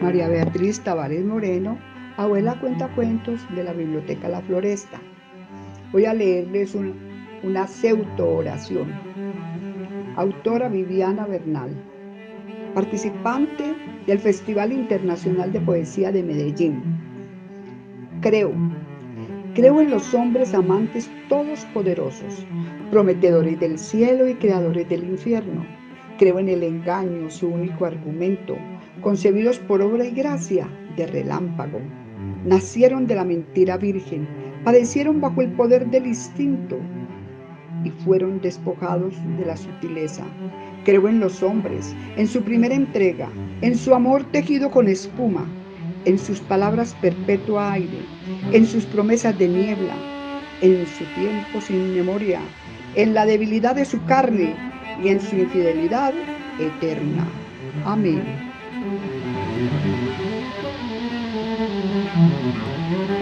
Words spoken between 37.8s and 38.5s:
y fueron